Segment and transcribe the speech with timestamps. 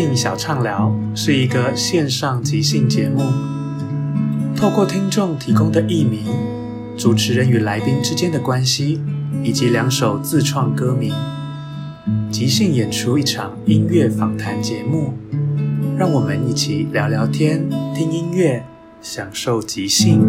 [0.00, 3.22] 兴小畅聊是一个线上即兴节目，
[4.56, 6.26] 透过听众提供的艺名、
[6.98, 9.00] 主持人与来宾之间的关系，
[9.44, 11.14] 以及两首自创歌名，
[12.28, 15.14] 即兴演出一场音乐访谈节目。
[15.96, 18.64] 让我们一起聊聊天、听音乐、
[19.00, 20.28] 享受即兴。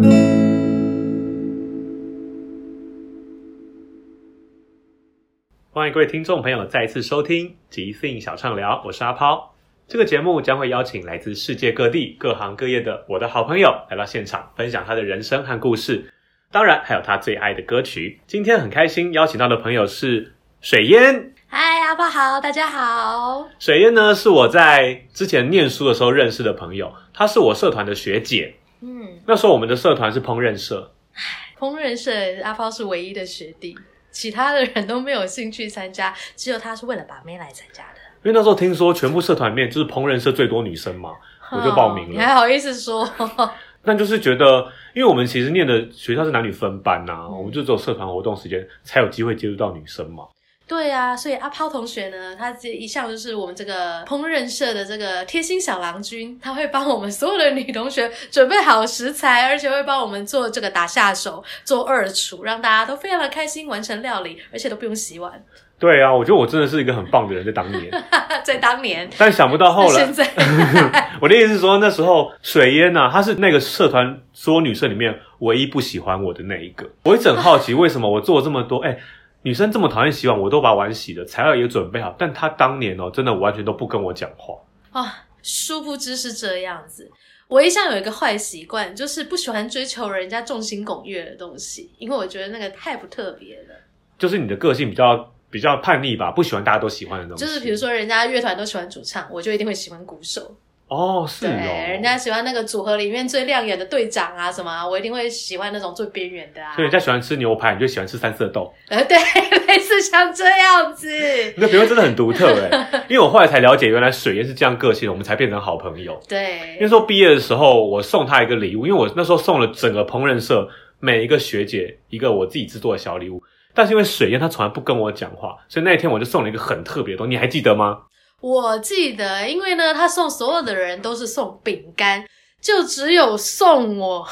[5.72, 9.55] 欢迎各位听众朋友再次收听《即兴小畅聊》，我是阿抛。
[9.88, 16.12] 这个节目将会邀请来自世界各地各行各业的我的好朋友来到现场，分享他的人生和故事，
[16.50, 18.20] 当然还有他最爱的歌曲。
[18.26, 21.32] 今天很开心邀请到的朋友是水烟。
[21.46, 23.48] 嗨，阿抛好，大家好。
[23.60, 28.56] 水烟呢是我在之前念书的时候认识的朋友，她是我社团的学姐。
[28.80, 30.92] 嗯，那时候我们的社团是烹饪社。
[31.12, 32.10] 唉，烹饪社
[32.42, 33.78] 阿炮是唯一的学弟。
[34.10, 37.95] 其他的人都没有兴趣参加，只有他是为了把妹来参加的。
[38.26, 41.10] 因为那时候听说全部社团里面就是烹饪社最多女生嘛，
[41.52, 42.10] 哦、 我就报名了。
[42.10, 43.08] 你还好意思说？
[43.84, 44.66] 那就是觉得，
[44.96, 50.24] 因为我们其实念的学校是男女分班呐、我们就只有社团活动时间才有机会接触到女生嘛。
[50.66, 65.40] 对啊，所以阿抛同学呢，他这一向就是我们这个烹饪社的这个贴心小郎君，他会帮我们所有的女同学准备好食材，而且会帮我们做这个打下手，做二厨，让大家都非常的开心完成料理，而且都不用洗碗。
[65.78, 67.90] 对啊，我觉得我真的是一个很棒的人，在当年，
[68.44, 70.26] 在当年，但想不到后来，现在
[71.20, 78.98] 我的意思是说，那时候水烟呐、啊，她是那个社团所有女生里面唯一不喜欢我的那一个，我一直很好奇为什么我做了这么多，哎。
[79.42, 84.56] 女生这么讨厌洗碗，我都把碗洗了，材料也准备好，但她当年哦，真的完全都不跟我讲话
[84.90, 85.22] 啊。
[85.40, 87.08] 殊不知是这样子，
[87.46, 93.74] 我一向有一个坏习惯，就是不喜欢追求人家众星拱月的东西，因为我觉得那个太不特别了。
[94.18, 97.44] 就是你的个性比较比较叛逆吧，不喜欢大家都喜欢的东西。
[97.44, 100.56] 就是比如说，人家乐团都喜欢主唱，我就一定会喜欢鼓手。
[100.88, 106.76] 哦，是哦，对，人家喜欢那个组合里面最亮眼的队长啊，什么，我一定会喜欢那种最边缘的啊。
[106.76, 108.72] 所以人家喜欢吃牛排，你就喜欢吃三色豆。
[108.88, 109.18] 呃，对，
[109.66, 111.08] 类似像这样子。
[111.56, 116.20] 你的品味真的很独特诶 因为我后来才了解，原来水烟是这样个性的，我们才变成好朋友。
[116.28, 120.68] 对，那时候毕业的时候，我送他一个礼物，因为我那时候送了整个烹饪社
[121.00, 123.42] 每一个学姐一个我自己制作的小礼物，
[123.76, 127.98] 但是因为水烟她从来不跟我讲话，所以那一天我就送了一个很特别的东西，你还记得吗？
[128.40, 132.24] 我记得，因为呢，他送所有的人都是送饼干，
[132.60, 134.26] 就只有送我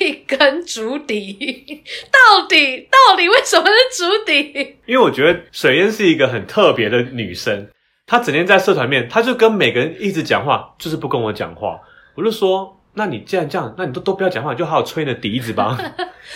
[0.00, 1.82] 一根竹笛。
[2.10, 4.76] 到底，到底为什么是竹笛？
[4.86, 7.68] 因为我觉得水烟是一个很特别的女生，
[8.06, 11.80] 她整天在社团面，她就跟每个人一直讲话，就是不跟我讲话。
[12.14, 15.76] 我就说，那你既然这样，那你都都不要讲话，你就好好吹你的笛子吧。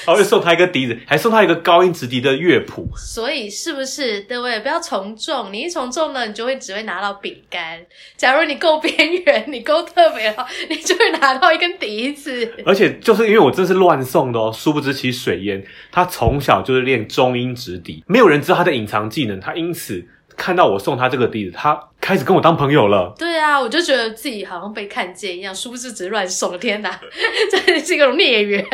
[0.06, 2.86] 然后就送他一个笛子，还送他一个高音直笛的乐谱。
[2.96, 5.52] 所以是不是各位不要从众？
[5.52, 7.80] 你一从众呢，你就会只会拿到饼干。
[8.16, 12.52] 假如你够边缘，你够特别好，你就会拿到一根笛子。
[12.64, 20.06] 而且就是因为我真是乱送的哦，殊不知其水淹他从小就是练中音直笛，没有人知道他的隐藏技能，他因此。
[20.36, 21.78] 看到我送他这个笛子，他
[22.10, 23.14] 开始跟我当朋友了。
[23.16, 26.58] 对啊，我就觉得自己好像被看见一样，殊不知只是乱送。
[26.58, 26.90] 天哪，
[27.48, 28.66] 这是一个孽缘。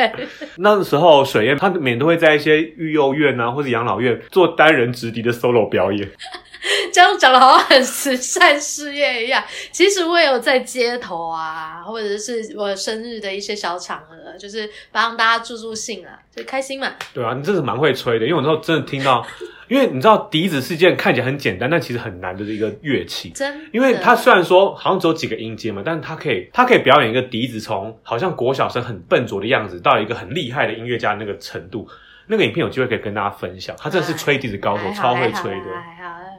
[0.55, 6.09] 那时候水燕他每年都会在一些育幼院啊，或者养老院做单人直笛的 solo 表演。
[6.91, 9.43] 这样讲的好像很慈善事业一样。
[9.71, 16.91] 其实我也有在街头啊，或者是我生日的一些小场合，就是帮大家助助兴啊，就开心嘛。
[17.13, 19.23] 对啊，你真是蛮会吹的，因为我那时候真的听到。
[19.67, 23.29] 因为你知道笛子是一件看起来很简单，但其实很难的一个乐器。
[23.31, 23.59] 真。
[23.71, 31.87] 因为它虽然说好像只有几个音阶嘛，但是它可以，它可以表演一个笛子从好像国小生很笨拙的样子，到一个很厉害的音乐家那个程度。
[32.29, 35.65] 那个影片有机会可以跟大家分享，他真的是吹笛子高手，超会吹的。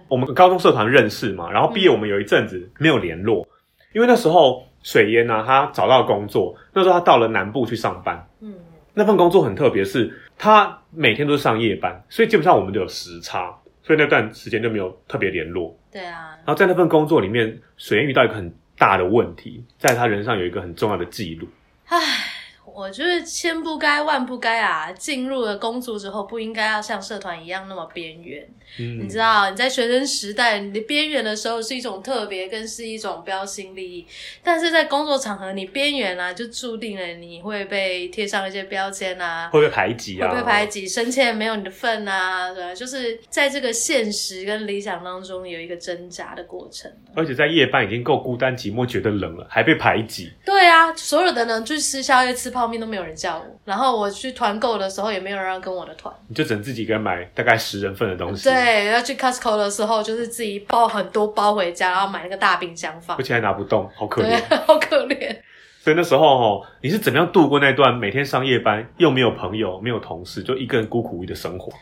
[0.06, 3.48] 我们高中社团认识嘛，然后毕业我们有一阵子没有联络，嗯、
[3.94, 8.22] 因为那时候水烟呢、啊，他找到工作，那时候他到了南部去上班。
[8.40, 8.54] 嗯。
[8.92, 15.76] 那份工作很特别，是他每天都是上夜班，所以基本上我们都有时差，所以那段时间就没有特别联络。
[15.90, 16.36] 对啊。
[16.36, 21.48] 然后在那份工作里面，水烟遇到一个很大的问题，在他人生上有一个很重要的记录。
[21.88, 21.98] 唉。
[22.78, 24.92] 我觉得千不该万不该啊！
[24.92, 28.48] 进入了工作之后，不应该要像社团一样那么边缘。
[28.78, 34.06] 嗯，你知道你在学生时代，你边缘的时候是一种特别，更是一种标新立异。
[34.44, 46.88] 但是在工作场合，你边缘啊，就注定了你会被贴上一些标签啊，会被排挤啊，会被排挤，升迁没有你的份啊，对，就是在这个现实跟理想当中有一个挣扎的过程。
[47.16, 50.30] 而且在夜班已经够孤单寂寞，觉得冷了，还被排挤。
[50.44, 58.48] 对啊，所有的人去吃宵夜、吃泡面都没有人叫我，然后我去团购的时候也没有人要跟我的团，你就只能自己一个人买大概十人份的东西。
[58.48, 65.36] 对，要去 Costco 的时候就是自己包很多包回家，然后买那个大冰箱放，而且还拿不动，好可怜， 好可怜。
[65.80, 71.72] 所以那时候齁，你是怎么样度过那段每天上夜班又没有朋友、没有同事，就一个人孤苦无依的生活？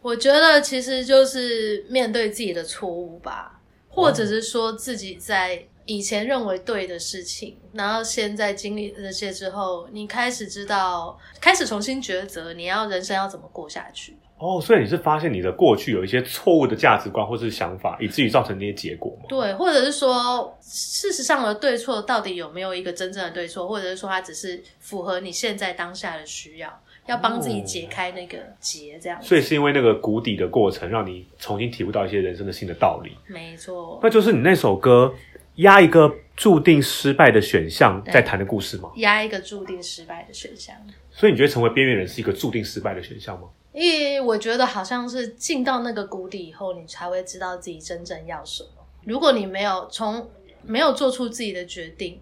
[0.00, 5.64] 我觉得其实就是面对自己的错误吧，或者是说自己在。
[5.94, 14.16] 以前认为对的事情，然后现在经历这些之后，你开始知道，开始重新抉择，你要人生要怎么过下去。
[14.38, 19.26] 哦，所以你是发现你的过去有一些错误的价值观或是想法，以至于造成那些结果吗？
[19.28, 26.68] 对，或者是说，事实上的对错到底有没有一个真正的对错，或者是说它只是符合你现在当下的需要，
[27.06, 29.22] 要帮自己解开那个结，这样。
[29.22, 33.12] 所以是因为那个谷底的过程，让你重新体悟到一些人生的新的道理。
[33.28, 35.12] 没错，那就是你那首歌。
[35.56, 38.90] 压一个注定失败的选项，在谈的故事吗？
[38.96, 40.74] 压一个注定失败的选项。
[41.10, 43.48] 所以你觉得成为边缘人是一个注定失败的选项吗？
[43.72, 48.70] 因为我觉得好像是进到那个谷底以后，你才会知道自己真正要什么。
[49.04, 50.30] 如果你没有从
[50.62, 52.20] 没有做出自己的决定，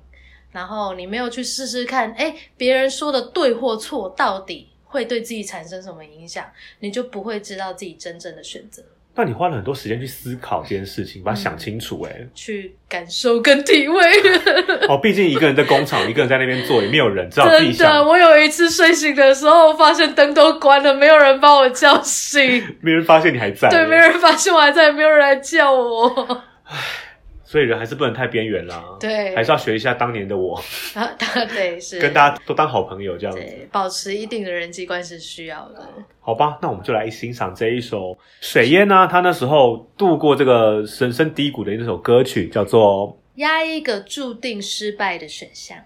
[0.50, 6.44] 然后你没有去试试看，哎，别人说的对或错到底会对自己产生什么影响，
[6.80, 8.82] 你就不会知道自己真正的选择。
[9.14, 14.00] 那你花了很多时间去思考这件事情，把它想清楚，欸，诶、嗯、去感受跟体会。
[14.88, 17.86] 哦，毕竟一个人在工厂，一个人在那边做，也没有人知道自己想。
[17.86, 22.40] 真的，我有一次睡醒的时候，发现灯都关了，没有人把我叫醒。
[22.80, 23.68] 没人发现你还在。
[23.68, 26.44] 对，没人发现我还在，没有人来叫我。
[26.64, 26.76] 唉。
[27.50, 30.54] 所以人还是不能太边缘啦，对，还是要学一下当年的我，
[30.94, 31.10] 啊，
[31.52, 31.98] 对，是。
[31.98, 35.84] 跟大家都当好朋友这样子，对，保持一定的人际关系需要的。
[36.20, 38.16] 好吧，那我们就来欣赏这一首。
[38.40, 43.08] 水烟呢，他那时候度过这个人生低谷的那首歌曲，叫做
[43.40, 45.76] 《压一个注定失败的选项》。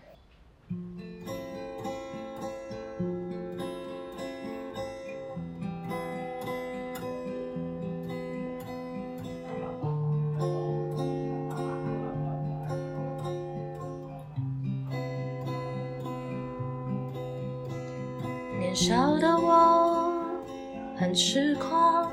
[20.96, 22.10] 很痴狂，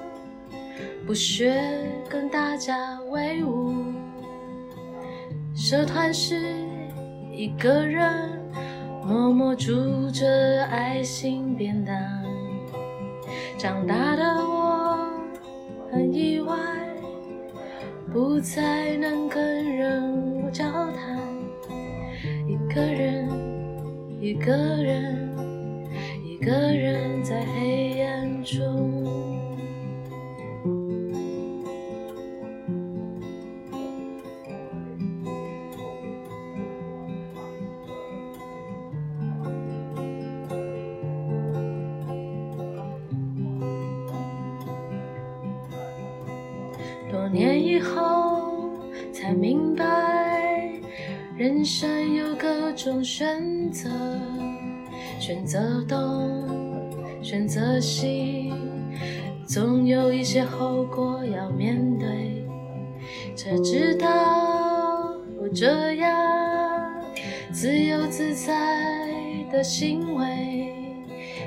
[1.05, 1.61] 不屑
[2.09, 3.75] 跟大家为伍。
[5.55, 6.35] 社团时
[7.31, 8.39] 一个人
[9.05, 11.95] 默默煮着爱心便当。
[13.57, 15.07] 长大的我
[15.91, 16.57] 很意外，
[18.11, 21.19] 不再能跟人交谈。
[22.47, 23.29] 一个人，
[24.19, 25.30] 一个人。
[26.41, 29.03] 一个人在黑暗中
[47.11, 48.71] 多年以后
[49.13, 50.71] 才明白
[51.37, 53.87] 人生有各种选择。
[55.19, 56.39] 选择东，
[57.21, 58.51] 选择西，
[59.45, 62.45] 总有一些后果要面对。
[63.35, 66.11] 才知道，我这样
[67.51, 68.53] 自由自在
[69.51, 70.73] 的行为，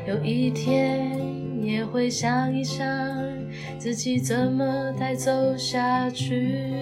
[0.07, 1.35] 有一天。
[1.65, 2.85] 也会想一想
[3.79, 6.75] 自己怎么带走下去。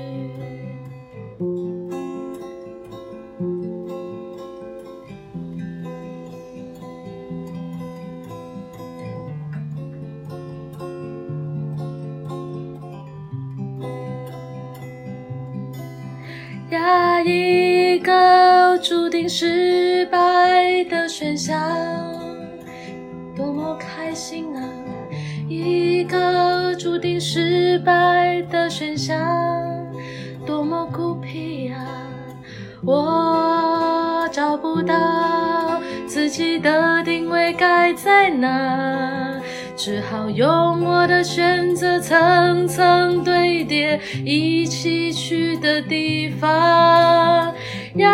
[18.83, 21.57] 注定失败的选项。
[23.37, 24.61] 多么开心啊！
[25.49, 29.17] 一个注定失败的选项，
[30.45, 31.79] 多么孤僻啊！
[32.85, 39.41] 我找不到自己的定位该在哪，
[39.77, 47.55] 只好用我的选择层层堆叠一起去的地方。
[47.95, 48.09] 要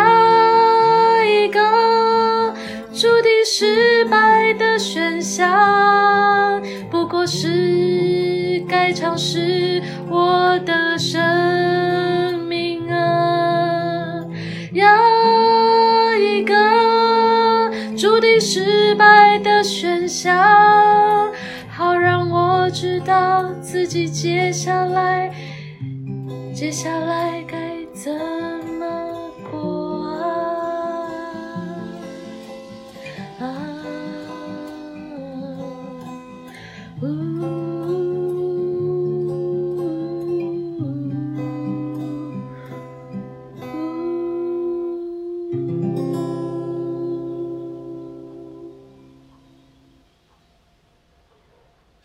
[1.39, 2.53] 一个
[2.93, 14.21] 注定失败的选项，不过是该尝试我的生命啊！
[14.73, 14.93] 要
[16.17, 21.31] 一个注定失败的选项，
[21.69, 25.31] 好让我知道自己接下来，
[26.53, 27.57] 接下来该
[27.93, 28.13] 怎
[28.77, 29.08] 么。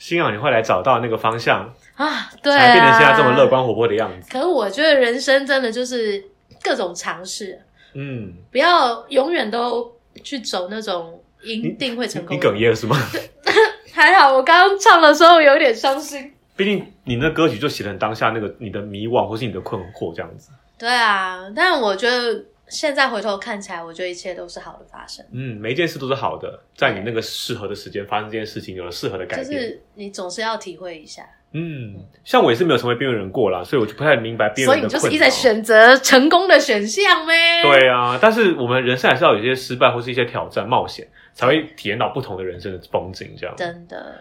[0.05, 1.61] 希望你会来找到那个方向
[1.95, 4.29] 啊，对啊，才变成现在这么乐观活泼的样子。
[4.31, 6.23] 可是我觉得人生真的就是
[6.63, 7.59] 各种尝试，
[7.95, 9.91] 嗯，不要永远都
[10.23, 12.37] 去走那种一定会成功。
[12.37, 12.99] 你哽咽了是吗？
[13.95, 16.31] 还好，我刚刚唱的时候有点伤心。
[16.55, 20.51] 毕竟你那歌曲就写的很当下那个你的迷惘或是你的困惑这样子。
[20.79, 22.45] 对啊，但我觉得。
[22.69, 25.25] 现在回头看起来，我觉得一切都是好的发生。
[25.33, 29.45] 嗯，每一件事都是好的，在你那个适合的时间发生这件事情，有了适合的感觉。
[29.45, 31.23] 就是你总是要体会一下。
[31.57, 31.95] 嗯，
[32.25, 35.01] 像我也是没有成为边缘人过啦，所以我就不太明白边缘人的困。
[35.01, 37.63] 所以你就是一直在选择成功的选项呗。
[37.63, 43.35] 对啊，但是我们人生还是要有一些失败或是一些挑战、冒险，才会体验到不同的人生的风景。
[43.37, 44.21] 这样真的。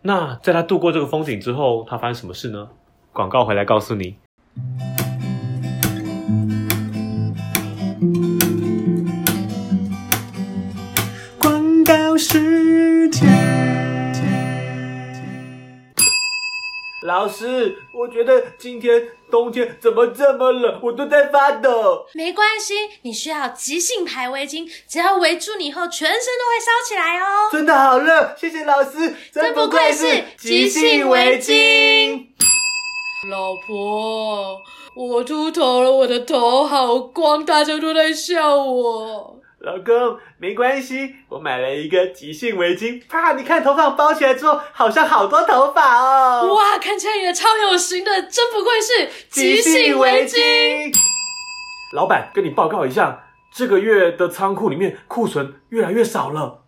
[0.00, 2.68] 那在他度过这个风景之后，他发生什么事呢？
[3.12, 4.16] 广告回来告诉你。
[17.04, 22.06] 老师，我觉得今天冬天怎么这么冷，我都在发抖。
[22.14, 27.48] 没关系，你需要急性排围巾，只要围住你后，全身都会烧起来哦。
[27.50, 32.26] 真的好热，谢谢老师，真不愧是急性围巾。
[33.28, 34.60] 老婆，
[34.94, 39.41] 我秃头了，我的头好光，大家都在笑我。
[39.64, 43.34] 老公，没关系，我买了一个即兴围巾，啪！
[43.34, 46.52] 你看头发包起来之后，好像好多头发哦。
[46.52, 50.92] 哇，看起来也超有型的，真不愧是即兴围巾。
[51.94, 56.64] 老板，跟你报告一下，这个月的仓库里面库存越来越少了。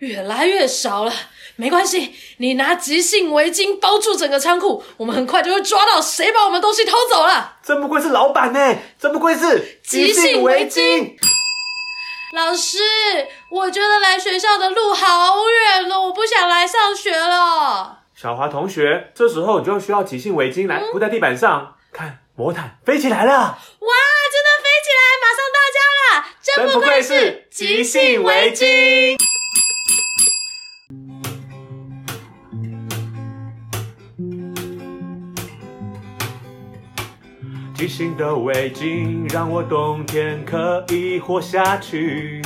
[0.00, 1.12] 越来越少了，
[1.56, 7.56] 没关系，你拿即兴围巾包住整个仓库，我们很快就会抓到谁把我们东西偷走了。
[7.62, 11.14] 真不愧是老板呢，真不愧是即兴围巾。
[12.36, 12.76] 老师，
[13.50, 18.00] 我觉得来学校的路好远哦，我不想来上学了。
[18.14, 23.32] 小华同学，这时候你就需要即兴围巾来铺在地板上，嗯、看魔毯飞起来了！
[23.32, 23.94] 哇，
[24.30, 26.26] 真的飞起来，马上到家了！
[26.42, 29.16] 真不愧是即兴围巾。
[37.76, 42.40] 即兴的围巾让我冬天可以活下去。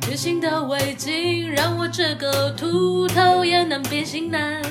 [0.00, 4.62] 即兴的围巾让我这个秃头也能变型男。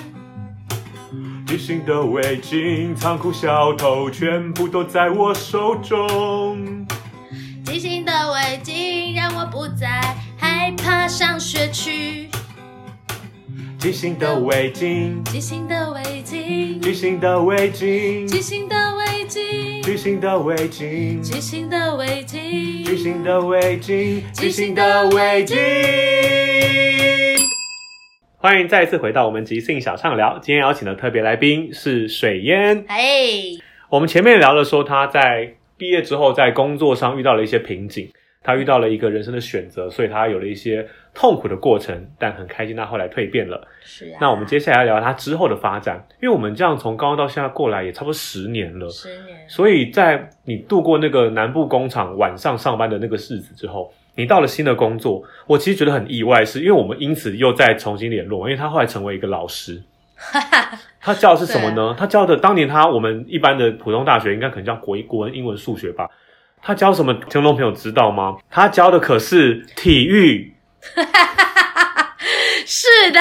[1.46, 6.84] 即兴的围巾，仓库小偷全部都在我手中。
[7.64, 12.28] 即兴的围巾让我不再害怕上学去。
[13.78, 18.76] 即兴的围巾，即兴的围巾，即兴的围巾，巨星的
[19.86, 25.56] 巨星的围巾，巨星的围巾，巨星的围巾，巨星的围巾。
[28.38, 32.84] 欢迎再一次回到我们即兴小畅聊，今天邀请的特别来宾是水烟。
[32.88, 32.98] 哎，
[33.92, 38.10] 我们前面聊了说他在毕业之后在工作上遇到了一些瓶颈。
[38.46, 43.68] 他遇到了一个人生的选择，所以他有了一些痛苦的过程，但很开心他后来蜕变了。
[43.82, 44.18] 是啊。
[44.22, 48.88] 那我们接下来聊他之后的发展，因为我们这样从高中到现在过来也差不多十年了。
[48.90, 49.50] 十年。
[49.50, 59.82] 所以在你度过那个南部工厂晚上上班的那个日子之后，你到了新的工作，我其实觉得很意外，是因为我们因此又再重新联络，因为他后来成为一个老师。
[61.02, 61.96] 他教的是什么呢？
[61.98, 66.08] 他教的当年他我们一般的普通大学应该可能叫国国文、英文、数学吧。
[66.66, 67.14] 他教什么？
[67.30, 68.38] 听众朋友知道吗？
[68.50, 70.56] 他教的可是体育。
[72.66, 73.20] 是的，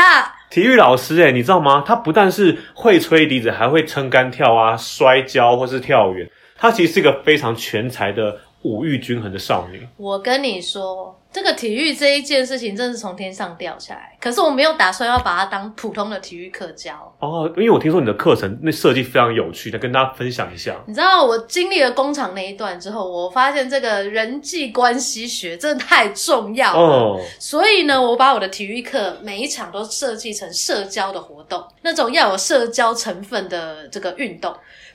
[0.49, 1.85] 体育老师诶，你知道吗？
[1.87, 6.27] 他不但是会吹笛子，还会撑杆跳啊、摔跤或是跳远。
[6.57, 9.87] 他其实是一个非常全才的五育均衡的少女。
[9.99, 11.21] 我跟你说。
[11.35, 17.53] 这个体育这一件事情真是从天上掉下来，可是我没有打算要把它当普通的体育课教哦。
[17.57, 20.77] 因为我听说你的课程那设计非常有趣，再跟大家分享一下。
[20.87, 26.79] 你知道我经历了工厂那一段之后，我发现这个人际关系学真的太重要了。
[26.79, 34.55] 哦，所以呢，我把我的体育课每一场都设计成社交的活动，那种要有社交成分的这个运动。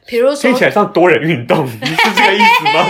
[0.10, 2.86] 比如说，听起来像多人运动， 你是这个意思吗？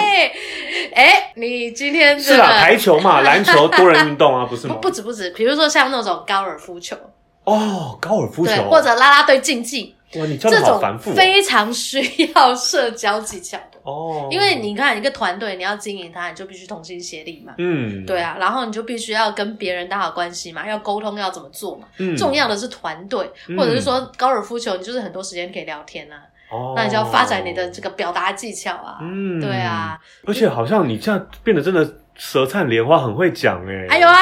[0.95, 4.75] 哎，你今天、这个、是啊，排球嘛， 篮球多人运动啊，不是吗？
[4.75, 6.95] 不，不止不止，比如说像那种高尔夫球
[7.43, 14.27] 哦，高尔夫球，或者啦啦队竞技，哇，你教的好繁复，这种非常需要社交技巧的哦。
[14.31, 17.53] 因为你看一个团队，你要经营它，你就必须同心协力嘛。
[17.57, 21.88] 嗯，对啊，然后你就必须要跟别人打好关系嘛，要沟通，要怎么做嘛。
[21.97, 26.21] 嗯，重要的是团队，或者是说高尔夫球，你就是很多时间可以聊天啊。
[26.51, 28.97] 哦，那你就要发展你的这个表达技巧啊。
[29.01, 29.97] 嗯，对啊。
[30.25, 33.85] 而且好像你这样变得真的舌灿莲花，很会讲哎。
[33.89, 34.17] 哎呦啊！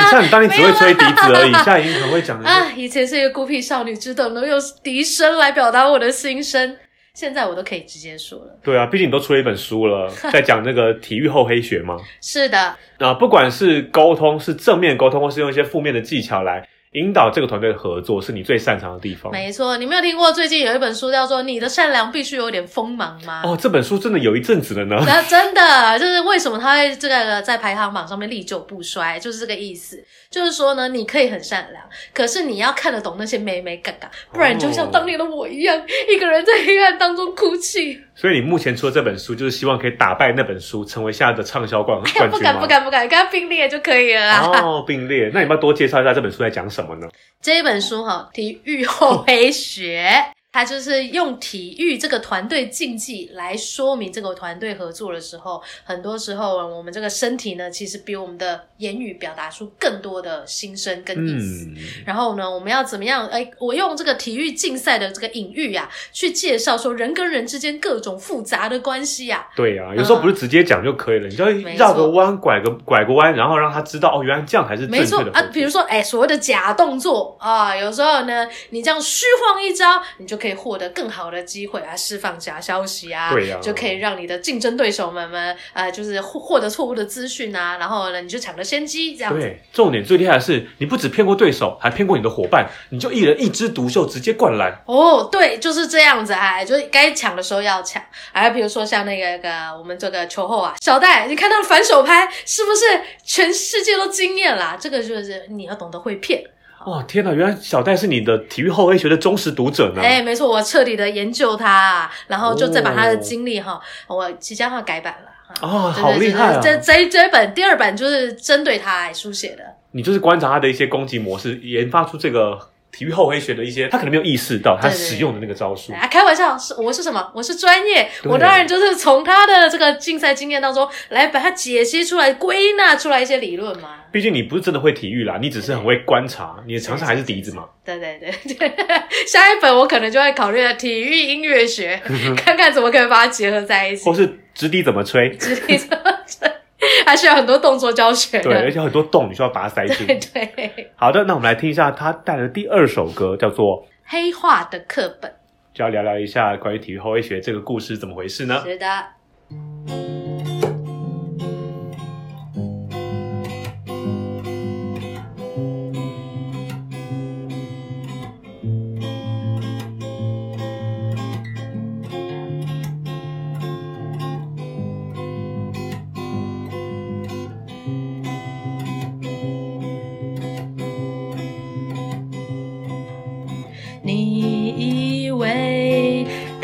[0.00, 2.48] 你像你当年只会吹笛子而已， 现在已经很会讲了。
[2.48, 6.76] 啊，以前是一个孤僻少女，只懂得用笛声来表达我的心声，
[7.14, 8.58] 现在我都可以直接说了。
[8.62, 11.96] 对啊，毕竟你都出了一本书了， 在讲那个体育厚黑学嘛。
[12.22, 12.76] 是的。
[12.98, 16.66] 啊，不管是沟通，是正面沟通，或是用一些负面的技巧来。
[16.98, 19.30] 引导这个团队的合作是你最擅长的地方。
[19.32, 23.42] 没错，你没有听过最近有一本书叫做《你的善良必须有点锋芒》吗？
[23.44, 24.96] 哦，这本书真的有一阵子了呢。
[25.06, 30.02] 那真的就是为什么它会这个在排行榜上面历久不衰，就是这个意思。
[30.30, 31.82] 就是说呢，你可以很善良，
[32.12, 37.98] 可是你要看得懂那些美眉角角，不然就像当年的我一样，哦、一个人在黑暗当中哭泣。
[38.20, 42.30] 所以你目前出的这本书，就是希望可以打败那本书，成为现在的畅销冠冠军吗？
[42.32, 44.60] 不敢不敢不敢，跟他并列就可以了啦。
[44.60, 47.08] 哦，并列，那你要多介绍一下这本书在讲什么呢？
[47.40, 50.10] 这一本书哈，体育后黑学。
[50.58, 61.66] 他就是用体育这个团队竞技来说明这个团队合作的时候，很多时候我们这个身体呢，其实比我们的言语表达出更多的心声跟意思。
[61.66, 63.28] 嗯、然后呢，我们要怎么样？
[63.28, 69.54] 哎，我用这个体育竞赛的这个隐喻呀、啊，去介绍说人跟人之间各种复杂的关系呀、啊。
[69.54, 71.44] 对呀、啊，有时候不是直接讲就可以了，嗯、你就
[71.76, 75.02] 绕个弯，拐个拐个弯，然后让他知道哦，原来这样才是正确的。
[75.02, 80.47] 没错啊，比如说哎，所谓的假动作啊，有时候呢，你这样虚晃一招，你就可以。
[80.48, 89.40] 可以获得更好的机会啊，释放假消息啊，对啊，就可以让你的竞争对手们们呃，就是获获得错误的资讯啊，然后呢，你就抢了先机，这样子。
[89.40, 94.72] 对，重点最厉害的是，你不只骗过对手，还骗过你的伙伴，你就一人一枝独秀，直接灌篮。
[94.86, 98.02] 哦，对，就是这样子哎，就是该抢的时候要抢。
[98.32, 102.84] 哎，比如说像那个个我们这个球后啊，小戴，你看到反手拍是不是
[103.22, 104.78] 全世界都惊艳啦？
[104.80, 106.42] 这个就是你要懂得会骗。
[106.86, 107.32] 哇天哪！
[107.32, 110.00] 原来小戴是你的体育后卫学的忠实读者呢。
[110.02, 115.30] 哎，没错，我彻底的研究他，然后就再把他的经历哈、哦，我即将要改版了。
[115.60, 116.60] 哦，好厉害啊！
[116.62, 119.62] 这这这本第二版就是针对他来书写的。
[119.90, 122.58] 你就是观察他的一些攻击模式，研发出这个。
[122.90, 125.92] 体育后黑学的一些，他可能没有意识到他使用的那个招数。
[125.92, 127.30] 啊，开玩笑，是我是什么？
[127.34, 133.96] 我是专业，我当然就是从他的这个竞赛经验当中来把它解析出来、归纳出来一些理论嘛。
[134.10, 137.66] 毕竟你不是真的会体育啦，你只是很会观察，你的长项还是笛子嘛。
[137.84, 138.72] 对对对对，
[139.28, 142.00] 下一本我可能就会考虑体育音乐学，
[142.34, 146.47] 看看怎么可以把它结合在一起，或是直笛怎么吹，直笛怎么吹。
[147.06, 150.06] 还是有很多动作教学，对，而且很多洞，你需要把它塞进。
[150.06, 150.18] 对，
[150.54, 155.30] 对，好的，那我们来听一下他带来的第二首歌，叫做《黑化的课本》，
[155.74, 158.62] 就要聊聊一下关于体育后卫学这个故事怎么回事呢？
[158.64, 158.86] 是的。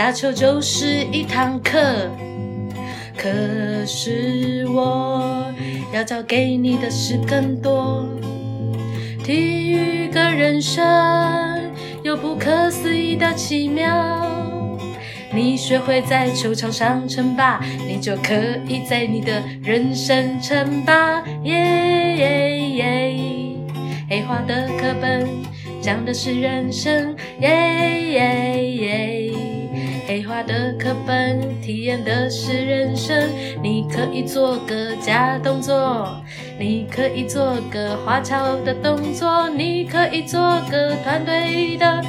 [0.05, 1.81] 打球就是一堂课，
[3.17, 3.27] 可
[3.87, 5.51] 是我
[5.95, 8.07] 要教给你的是更多。
[9.25, 10.85] 体育的人生
[12.03, 14.31] 有不可思议的奇妙。
[15.33, 18.35] 你学会在球场上称霸，你就可
[18.69, 21.25] 以在你的人生称霸。
[21.45, 21.57] 耶
[22.19, 23.57] 耶耶！
[24.11, 25.27] 黑化的课本
[25.81, 27.17] 讲的是人生。
[27.41, 29.24] 耶耶耶！
[30.15, 33.29] 黑化的课本体验的是人生。
[33.61, 36.23] 你可以做个假动作，
[36.57, 40.39] 你可以做个花俏的动作，你可以做
[40.71, 42.01] 个团队的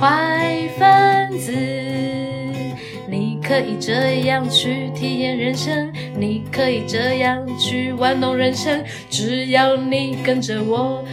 [0.00, 1.52] 坏分子。
[3.06, 11.04] 你可以这样去体验人生，你可以这样去玩弄人生，只要你跟着我，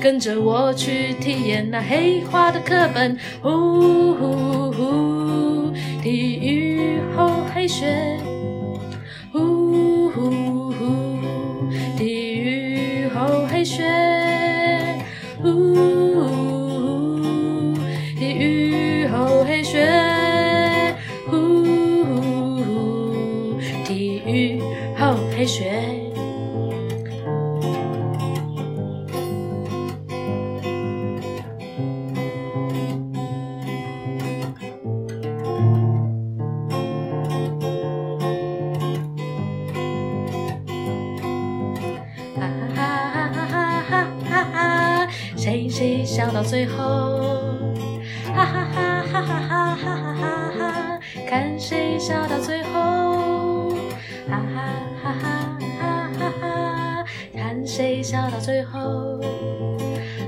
[0.00, 3.18] 跟着我去体验那黑化的课本。
[3.42, 5.15] 呼呼呼，
[6.10, 8.35] 雨后黑雪。
[46.16, 47.20] 笑到最后？
[48.34, 50.98] 哈哈哈哈哈哈哈哈哈，
[51.28, 53.74] 看谁笑到最后？
[54.26, 54.64] 哈哈
[55.02, 55.28] 哈哈
[55.68, 57.66] 哈哈哈看。
[57.66, 59.20] 谁笑到最后？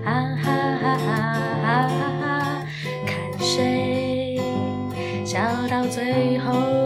[0.05, 1.16] 哈哈哈哈
[1.57, 1.88] 哈
[2.20, 2.66] 哈！
[3.07, 4.38] 看谁
[5.24, 6.77] 笑到最后？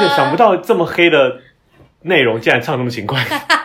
[0.00, 1.40] 且想不到这么黑的
[2.02, 3.22] 内容，竟然唱这么勤快。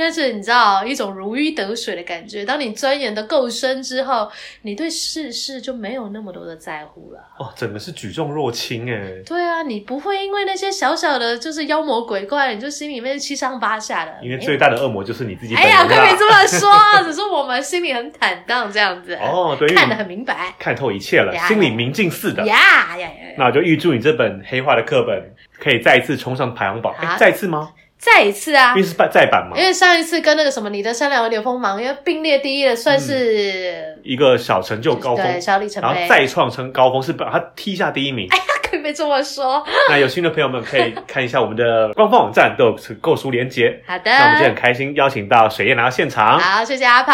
[0.00, 2.44] 但是你知道一种如鱼得水的感觉。
[2.44, 4.28] 当你钻研的够深之后，
[4.62, 7.20] 你对世事就没有那么多的在乎了。
[7.38, 9.22] 哦，整个是举重若轻哎。
[9.26, 14.16] 对啊，你不会因为那些小小的，就是妖魔鬼怪，你就心里面七上八下的。
[14.22, 15.54] 因为最大的恶魔就是你自己。
[15.54, 16.72] 哎呀，可别这么说，
[17.04, 19.14] 只是我们心里很坦荡，这样子。
[19.20, 22.46] 哦，对，看得很明白，看透一切了，呀心里明镜似的。
[22.46, 23.10] 呀呀呀！
[23.36, 26.94] 那我就预祝你这本黑化的课本可以再一次冲上排行榜。
[26.98, 27.70] 哎，再次吗？
[28.00, 29.56] 再一次啊，因为是再版嘛。
[29.58, 38.26] 因为上一次跟那个什么你的善良有点锋芒，因为并列第一的算是、嗯、一个小成就高峰，对，小里程碑，然后再创成高峰，是把他踢下第一名。
[38.32, 39.62] 哎呀，可以别这么说。
[39.90, 43.78] 那有兴趣的朋友们可以看一下我们的官方网站，都有购书连接。
[43.86, 46.38] 好的，那我们今天很开心邀请到水叶来到现场。
[46.38, 47.12] 好，谢谢阿抛。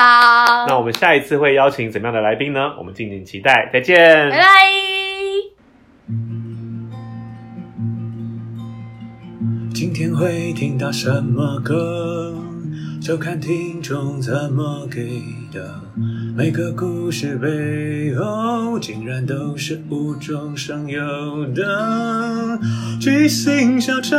[0.68, 2.75] 那我们下一次会邀请怎么样的来宾呢？
[2.79, 3.68] 我们敬请期待。
[3.72, 5.06] 再见，拜拜。
[9.77, 12.35] 今天会听到什么歌，
[12.99, 15.83] 就看听众怎么给的。
[16.35, 20.99] 每个故事背后，竟然都是无中生有
[21.55, 22.59] 的。
[22.99, 24.17] 即兴小唱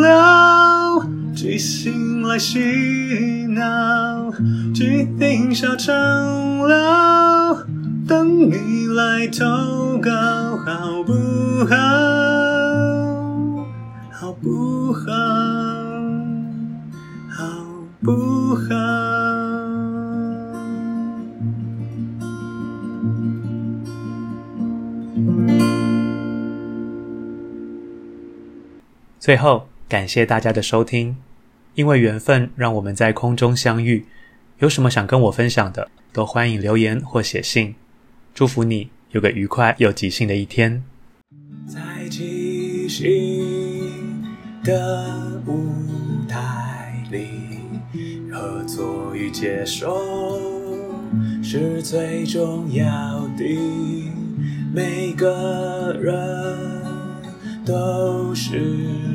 [0.00, 2.60] 聊，即兴来洗
[3.48, 4.30] 脑，
[4.72, 5.92] 即兴小唱
[6.68, 7.58] 聊，
[8.06, 10.12] 等你来投稿，
[10.64, 11.12] 好不
[11.68, 11.76] 好？
[14.42, 14.75] 不，
[17.30, 17.42] 好
[18.02, 18.66] 不好？
[29.18, 31.16] 最后，感谢大家的收听，
[31.74, 34.06] 因为缘分让我们在空中相遇。
[34.58, 37.74] 有什么想跟我分享的，都欢迎留言或写信。
[38.34, 40.82] 祝福你有个愉快又即兴的一天。
[41.66, 43.55] 再继续
[44.66, 45.70] 的舞
[46.28, 47.28] 台里，
[48.32, 49.96] 合作与接受
[51.40, 52.84] 是最重要
[53.36, 53.44] 的。
[54.74, 56.12] 每个人
[57.64, 58.58] 都是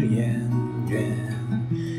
[0.10, 0.42] 演
[0.88, 1.02] 员，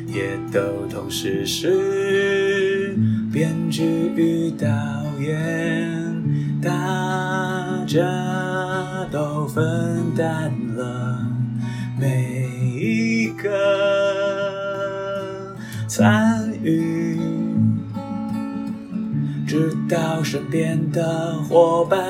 [0.06, 2.96] 也都同时是
[3.30, 3.84] 编剧
[4.16, 4.66] 与导
[5.20, 8.00] 演，大家
[9.10, 9.62] 都分
[10.16, 11.18] 担了
[12.00, 12.41] 每
[15.94, 17.18] 参与，
[19.46, 22.00] 知道身边的伙伴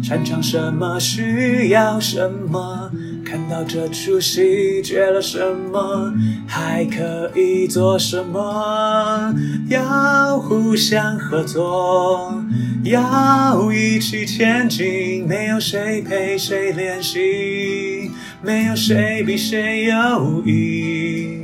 [0.00, 2.92] 擅长什么，需要什么。
[3.24, 5.40] 看到这出戏，缺了什
[5.72, 6.14] 么，
[6.46, 9.34] 还可以做什么？
[9.66, 12.40] 要互相合作，
[12.84, 15.26] 要一起前进。
[15.26, 21.43] 没有谁陪谁练习，没有谁比谁优异。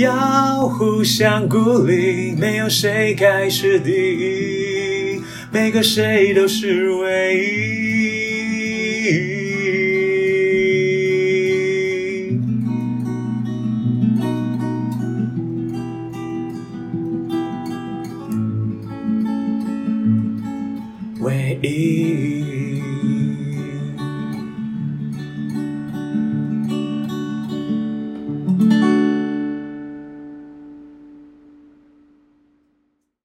[0.00, 5.20] 要互相鼓励，没有谁开始第一，
[5.52, 7.38] 每个谁都是唯
[9.06, 9.39] 一。